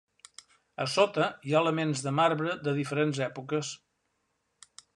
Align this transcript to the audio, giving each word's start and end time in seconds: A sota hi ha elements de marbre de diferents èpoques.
A 0.85 0.85
sota 0.93 1.27
hi 1.49 1.53
ha 1.55 1.59
elements 1.59 2.01
de 2.07 2.13
marbre 2.21 2.55
de 2.69 2.73
diferents 2.81 3.21
èpoques. 3.27 3.71